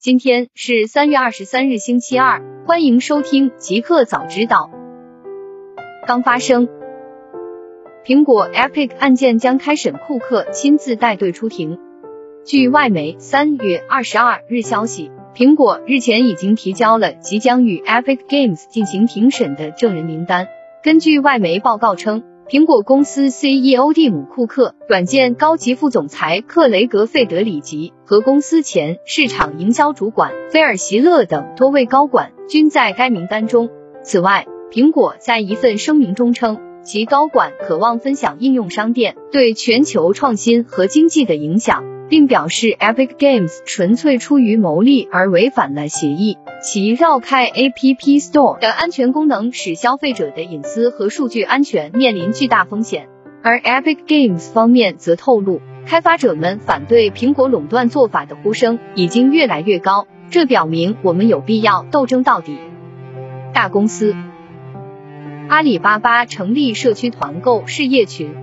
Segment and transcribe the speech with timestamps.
[0.00, 4.70] 今天是三月二十三日，星期二，欢迎收听极客早知道。
[6.06, 6.68] 刚发生，
[8.04, 11.80] 苹果 Epic 案件将开审，库克亲自带队出庭。
[12.44, 20.46] 据外媒三月二十二日消息，苹果日前已经提交了即将与 Epic Games 进行庭审的证人名单。
[20.84, 22.22] 根据外媒报告称。
[22.48, 33.68] 苹果公司 CEO 蒂姆·库克、软件高级副总裁克雷格·费德里吉和公司前市场营销主管菲尔·席勒等多位高管均在该名单中。
[34.02, 46.38] 此外，苹果在一份声明中称，其高管渴望分享应用商店对全球创新和经济的影响，并表示 Epic Games 纯粹出于牟利而违反了协议。
[46.60, 53.08] 其绕开 App Store 的安全功能使消费者的隐私和数据安全面临巨大风险，
[53.42, 62.58] 而 Epic Games 方面则透露，开发者们反对苹果垄断做法的呼声已经越来越高，这表明我们有必要斗争到底。
[63.54, 64.16] 大公司，
[65.48, 68.34] 阿里巴巴成立社区团购事业群。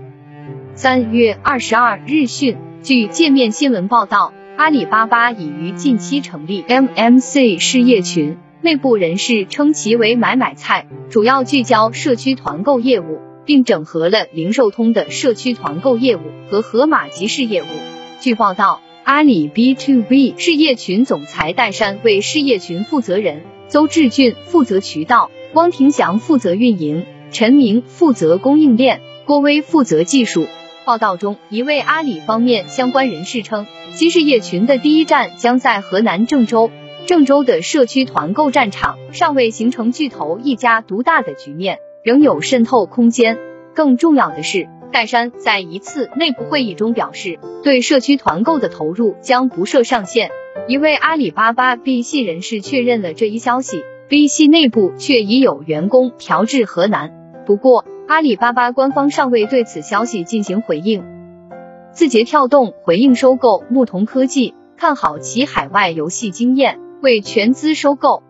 [0.74, 4.32] 三月二十二日讯，据界面新闻报道。
[4.58, 17.66] 阿里巴巴已于近期成立 MMC 事业群，内部人士称其为买买菜，主要聚焦社区团购业务，并整合了零售通的社区团购业务和盒马集市业务。
[18.22, 30.46] 据报道，阿里 B to B 事业群总裁戴珊为事业群负责人，邹志俊负责渠道，汪廷祥负责运营，陈明负责供应链，郭威负责技术。
[30.86, 36.70] 报道中，一位阿里方面相关人士称，新事业群的第一站将在河南郑州。
[37.08, 43.38] 郑州的社区团购战场尚未形成巨头一家独大的局面，仍有渗透空间。
[43.74, 50.30] 更重要的是，戴珊在一次内部会议中表示，对社区团购的投入将不设上限。
[50.68, 57.12] 一位阿里巴巴 B 系人士确认了这一消息，B 系内部却已有员工调至河南。
[57.46, 61.04] 不过，阿里巴巴官方尚未对此消息进行回应。
[61.92, 68.22] 字节跳动回应收购牧童科技，看好其海外游戏经验，为全资收购。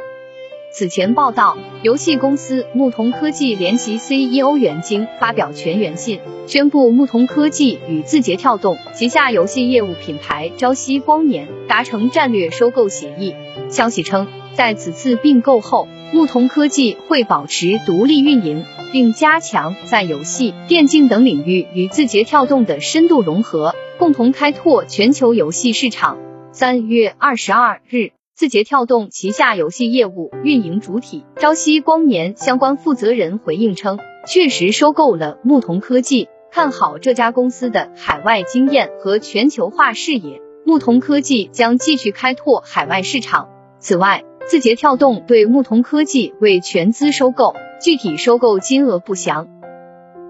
[0.71, 13.35] 此前报道，游戏公司牧童科技联席 CEO 袁晶发表全员信，宣布牧童科技与字节跳动旗下游戏业务品牌朝夕光年达成战略收购协议。
[13.69, 18.63] 消息称，在此次并购后，牧童科技会保持独立运营。
[18.93, 26.17] 并加强在游戏、电竞等领域与字节跳动的深度融合，共同开拓全球游戏市场。
[26.53, 40.39] 三月二十二日，字节跳动旗下游戏业务运营主体朝夕光年相关负责人回应称，确实收购了牧童科技，看好这家公司的海外经验和全球化视野。
[40.65, 43.49] 牧童科技将继续开拓海外市场。
[43.79, 47.55] 此外，字节跳动对牧童科技为全资收购。
[47.81, 49.49] 具体收购金额不详。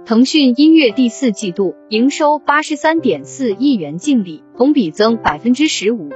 [0.06, 6.09] 腾讯音乐第四季度营收八十三点四亿元，净利同比增百分之十五。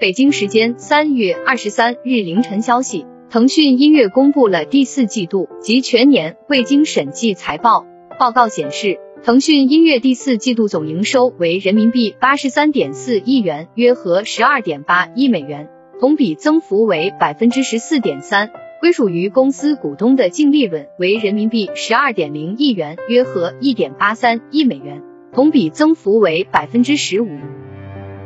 [0.00, 7.86] 北京时间三月二十三日凌晨消息，腾讯音乐公布了第四季度及全年未经审计财报。
[8.18, 18.50] 报告显示，腾讯音乐第四季度总营收为人民币八十三点四亿元，约合十二点八亿美元，同比增幅为百分之十四点三。
[18.80, 27.28] 归属于公司股东的净利润为人民币十二点零亿元，约合一点八三亿美元，同比增幅为百分之十五。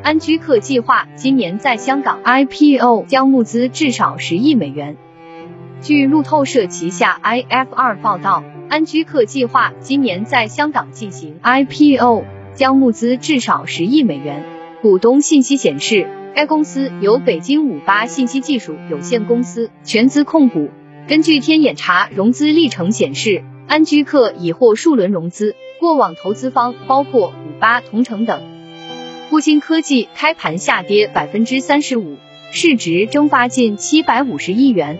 [0.02, 4.98] 安居客计划今年在香港 IPO 将募资至少十亿美元。
[5.80, 12.24] 据路透社旗下 IFR 报道，安居客计划今年在香港进行 IPO，
[12.54, 14.44] 将募资至少十亿美元。
[14.82, 16.08] 股东信息显示。
[16.34, 20.70] 该公司由北京五八信息技术有限公司全资控股。
[21.06, 28.42] 根据天眼查融资历程显示，安居客已获数轮融资，过往投资方包括五八同城等。
[29.28, 32.16] 复星科技开盘下跌百分之三十五，
[32.50, 34.98] 市值蒸发近七百五十亿元。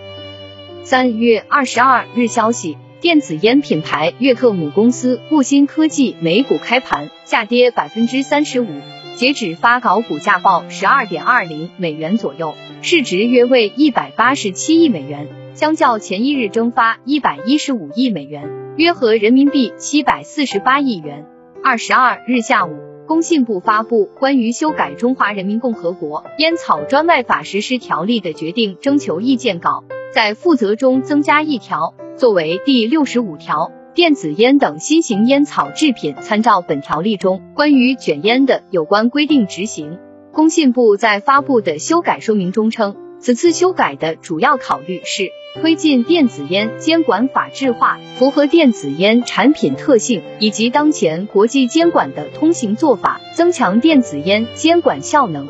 [0.83, 8.67] 三月二十二日消息，电子烟品牌悦刻母公司复星科技美股开盘下跌百分之三十五。
[9.15, 21.27] 截止发稿，股价报十二点二零美元左右，市值约为一百八十七亿美元，相较前一日蒸发一百一十五亿美元，约合人民币七百四十八亿元。
[21.63, 22.73] 二十二日下午，
[23.05, 33.71] 工信部发布关于修改《中华人民共和国烟草专卖法实施条例》的决定征求意见稿，在附则中增加一条，作为第六十五条。
[33.95, 39.99] 电子烟等新型烟草制品参照本条例中关于卷烟的有关规定执行。
[40.31, 45.29] 工信部在发布的修改说明中称，此次修改的主要考虑是
[45.61, 55.47] 推进电子烟监管法制化，符合电子烟产品特性以及当前国际监管的通行做法，增强电子烟监管效能。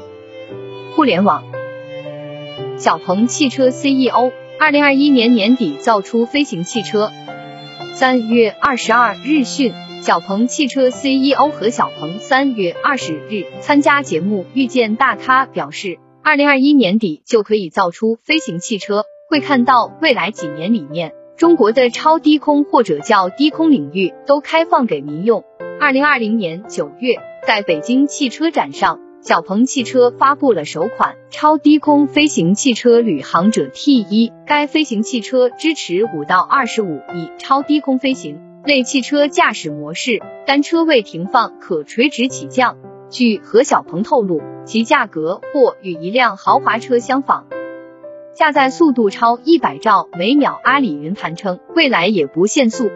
[0.94, 1.46] 互联网，
[2.78, 7.10] 小鹏汽车 CEO 二零二一年年底造出飞行汽车。
[7.94, 9.72] 三月二十二日讯。
[10.02, 25.46] 小鹏汽车 CEO 何小鹏三月二十日参加节目《遇见大咖》，表示，二零二一年底就可以造出飞行汽车，会看到未来几年里面，中国的超低空或者叫低空领域都开放给民用。
[25.80, 27.16] 二零二零年九月，
[27.48, 38.42] 在北京汽车展上，小鹏汽车发布了首款超低空飞行汽车旅行者 T 一，该飞行汽车支持五到二十五亿超低空飞行。
[38.66, 42.78] 类汽车驾驶模式，单车位停放可垂直起降。
[43.10, 47.46] 据何小鹏透露，其价格或与一辆豪华车相仿，
[48.36, 50.60] 下载速度超一百兆每秒。
[50.66, 52.92] 阿里云盘称，未来也不限速。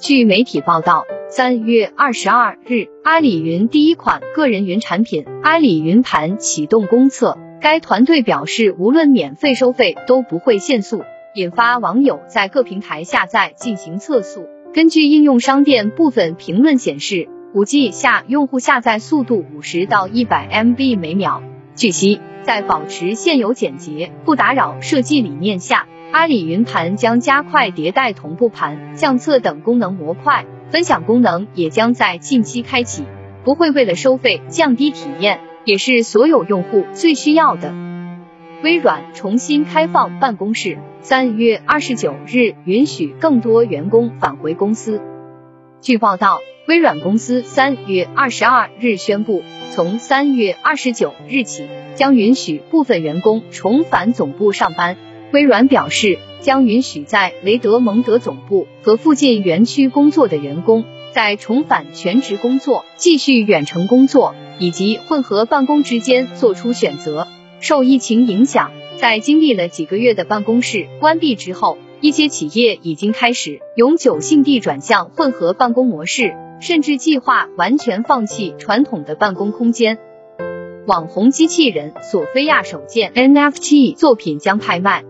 [0.00, 11.02] 据媒体报道，三月二十二日，阿里云第一款个人云产品阿里云盘启动公测，该团队表示，无论免费收费都不会限速，
[11.34, 14.46] 引发网友在各平台下载进行测速。
[14.72, 21.42] 根据应用商店部分评论显示，五 G 下用户下载速度五十到一百 MB 每秒。
[21.74, 33.04] 据悉，在保持现有简洁、不打扰设计理念下，阿里云盘将加快迭代同步盘、相册等功能模块，分享功能也将在近期开启，
[33.44, 37.72] 不会为了收费降低体验，也是所有用户最需要的。
[38.64, 40.78] 微软重新开放办公室。
[41.02, 45.00] 三月二十九日，允许更多员工返回公司。
[45.80, 54.98] 据报道，微软公司三月二十二日宣布，从三月二十九日起，将允许部分员工重返总部上班。
[55.32, 67.28] 微软表示，将允许在雷德蒙德总部和附近园区工作的员工，在重返全职工作、继续远程工作以及混合办公之间做出选择。
[67.60, 68.70] 受疫情影响。
[68.96, 79.96] 在经历了几个月的办公室关闭之后，一些企业已经开始永久性地转向混合办公模式，甚至计划完全放弃传统的办公空间。
[80.86, 85.02] 网红机器人索菲亚首件 NFT 作品将拍卖。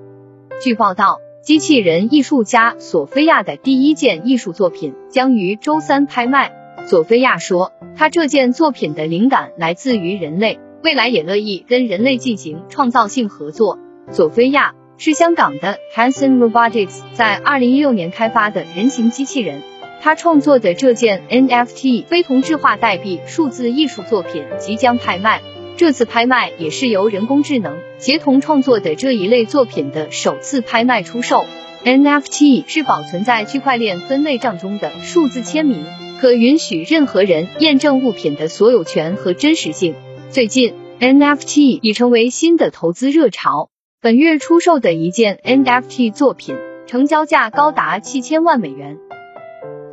[0.61, 6.53] 据报道，机器人艺术家索菲亚的第一件艺术作品将于周三拍卖。
[6.87, 10.61] 索菲亚说，他这件作品的灵感来自于人类。
[10.83, 13.79] 未来也乐意跟人类进行创造性合作。
[14.11, 19.63] 索菲亚是香港的 Hanson Robotics 在二零一六年开发的人形机器人。
[20.03, 25.41] 他创作的这件 NFT 非同质化代币数字艺术作品即将拍卖。
[25.81, 31.47] 这次拍卖也是由人工智能协同创作的这一类作品的首次拍卖出售。
[31.87, 35.87] NFT 是保存在区块链分类账中的数字签名，
[36.21, 39.95] 可允许任何人验证物品的所有权和真实性。
[40.29, 43.71] 最近，NFT 已成为新的投资热潮。
[44.03, 46.57] 本月出售的一件 NFT 作品，
[46.87, 48.99] 成交价高达七千万美元。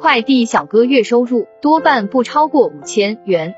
[0.01, 3.55] 快递小哥月收入多半不超过五千元。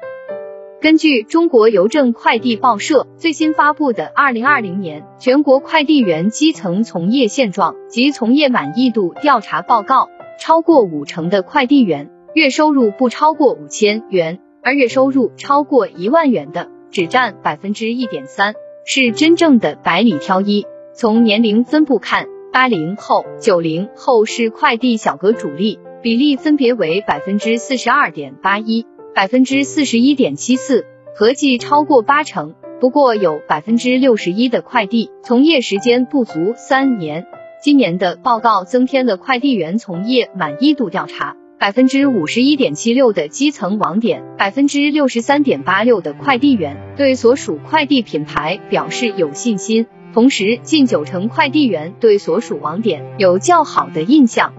[0.81, 10.07] 根据中国邮政快递报社最新发布的二零二零年全国快递员基层从业现状及从业满意度调查报告，
[10.40, 14.40] 超过五成的快递员月收入不超过五千元。
[14.62, 18.54] 而月收入超过一万元的只占百分之一点三，
[18.86, 20.66] 是真正的百里挑一。
[20.94, 30.85] 从年龄分布看，八零后、九零后是快递小哥主力，比例分别为百分之四十二点八一、百分之四十一点七四，
[31.16, 32.56] 合计超过八成。
[32.80, 37.25] 不过有百分之六十一的快递从业时间不足三年。
[37.61, 41.35] 今年的报告增添了快递员从业满意度调查。
[41.59, 54.54] 百分之五十一点七六的基层网点，百分之六十三点八六的快递员对所属快递品牌表示有信心，同时近九成快递员对所属网点有较好的印象。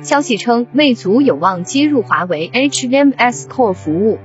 [0.00, 4.18] 消息称，魅族有望接入华为 HMS Core 服务。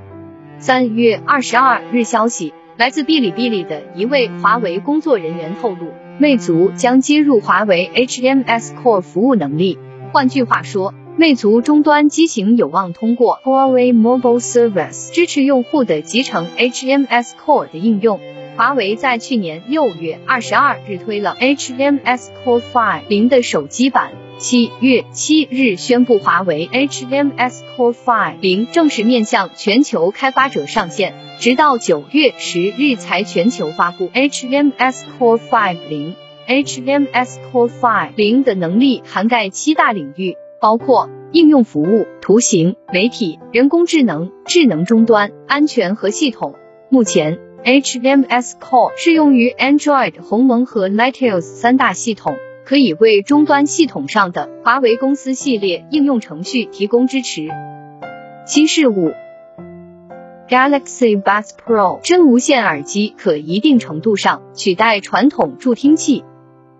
[0.59, 5.87] 三月二十二日消息，来自哔哩哔哩的一位华为工作人员透露，
[6.19, 9.79] 魅族将接入华为 HMS Core 服务能力。
[10.11, 18.19] 换句话说，魅族终端机型有望通过 Huawei Mobile Service 支持用户的集成 HMS Core 的应用。
[18.55, 36.15] 华为在去年六月二十二日推了 HMS Core 5.0的手机版，七月七日宣布，华为 HMS Core 5零正式面向全球开发者上线，直到九月十日才全球发布 HMS Core 5零。
[36.45, 46.55] HMS Core 5零的能力涵盖七大领域，包括应用服务、图形、媒体、人工智能、智能终端、安全和系统。
[46.89, 52.35] 目前，HMS Core 适用于 Android 鸿蒙和 Lightios 三大系统。
[52.65, 57.49] 可以为终端系统上的华为公司系列应用程序提供支持。
[58.45, 59.11] 新事物
[60.49, 66.23] ，Galaxy Buds Pro 真无线耳机可一定程度上取代传统助听器。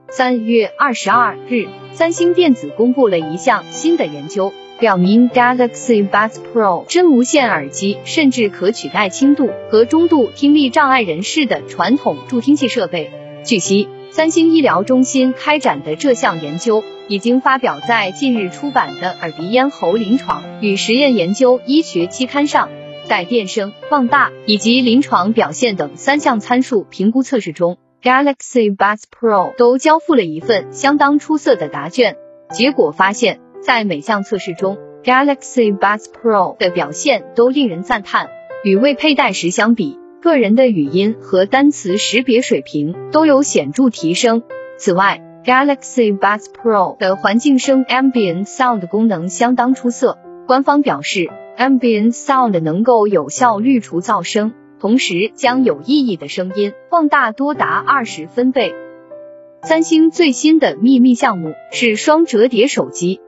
[0.09, 13.11] 三月二十二日，三星电子公布了一项新的研究，表明 Galaxy Buds Pro 真无线耳机甚至可取代轻度和中度听力障碍人士的传统助听器设备。
[13.43, 13.87] 据悉。
[14.13, 22.69] 三星医疗中心开展的这项研究已经发表在近日出版的《耳鼻咽喉临床与实验研究医学期刊》上。
[23.05, 32.15] 在电声、放大以及临床表现等三项参数评估测试中，Galaxy Buds Pro 都交付了一份相当出色的答卷。
[32.51, 38.29] 结果发现，在每项测试中，Galaxy Buds Pro 的表现都令人赞叹，
[38.63, 39.97] 与未佩戴时相比。
[40.23, 44.43] 个人的语音和单词识别水平都有显著提升。
[44.77, 50.17] 此外，Galaxy Buds Pro 的环境声 Ambient Sound 功能相当出色。
[50.47, 58.73] 官方表示，Ambient Sound 能够有效滤除噪声，同时将有意义的声音放大多达二十分贝。
[59.61, 63.19] 三星最新的秘密项目是双折叠手机。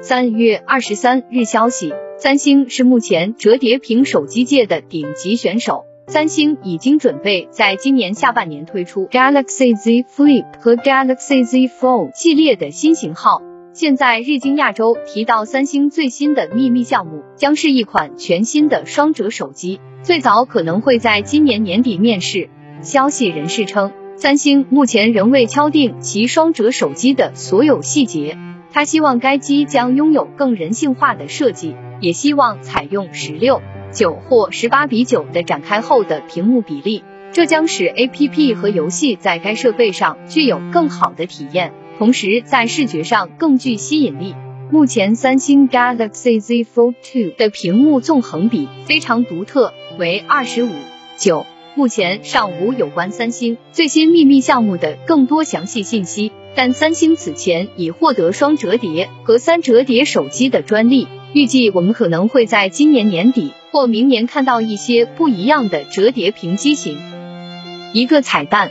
[0.00, 5.84] 三月二十三日消息，三星是目前折叠屏手机界的顶级选手。
[6.06, 13.40] 三星已经准备在今年下半年推出 Galaxy Z Flip 和 Galaxy Z Fold 系列的新型号。
[13.72, 22.50] 现在日经亚洲提到，三星最新的秘密项目将是一款全新的双折手机，最早可能会在今年年底面世。
[22.82, 28.36] 消息人士称，三星目前仍未敲定其双折手机的所有细节。
[28.70, 33.62] 他希望该机将拥有更人性化的设计，也希望采用十六。
[33.94, 44.34] 九或十八比九的展开后的屏幕比例，这将使 A P P 和游戏在该设备上具有更好的体验，同时在视觉上更具吸引力。
[44.72, 50.70] 目前三星 Galaxy Z Fold 2的屏幕纵横比非常独特，为二十五
[51.16, 51.46] 九。
[51.76, 61.06] 目前尚无有关三星最新秘密项目的更多详细信息，但三星此前已获得双折叠和三折叠手机的专利。
[61.34, 66.96] 预计我们可能会在今年年底或明年看到一些不一样的折叠屏机型。
[67.92, 68.70] 一个彩蛋，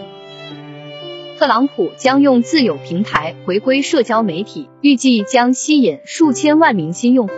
[1.38, 7.34] 特朗普将用自有平台回归社交媒体，预计将吸引数千万名新用户。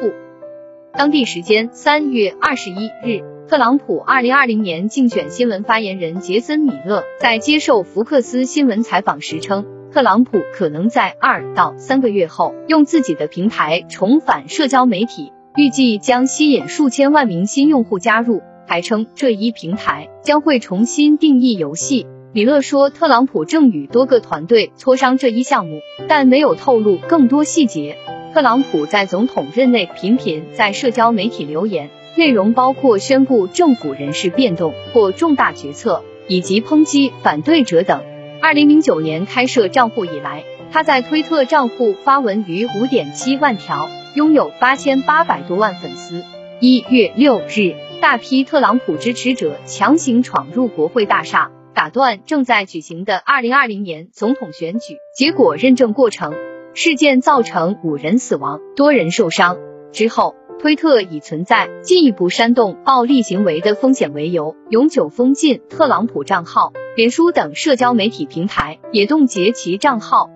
[0.93, 9.65] 当地时间三月二十一日，特朗普二零二零年竞选新闻发言人杰森米勒在接受福克斯新闻采访时称。
[9.95, 18.41] 特朗普可能在二到三个月后用自己的平台重返社交媒体，预计将吸引数千万名新用户加入。
[18.67, 22.07] 还称这一平台将会重新定义游戏。
[22.33, 27.97] 米勒说，特朗普正与多个团队磋商这一项目，但没有透露更多细节。
[28.33, 38.01] 特朗普在总统任内频频在社交媒体留言，内容包括宣布政府人事变动或重大决策，以及抨击反对者等。
[38.45, 46.23] 二零零九年开设账户以来，他在推特账户发文逾五点七万条，拥有八千八百多万粉丝。
[46.59, 47.73] 一月六日，
[48.03, 56.35] 大批特朗普支持者强行闯入国会大厦，打断正在举行的二零二零年总统选举结果认证过程。
[56.75, 59.57] 事件造成五人死亡，多人受伤。
[59.91, 66.73] 之后，推特以存在进一步煽动暴力行为的风险为由，永久封禁特朗普账号。
[66.95, 70.31] 脸书等社交媒体平台也冻结其账号。